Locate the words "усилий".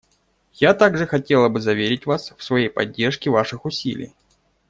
3.65-4.15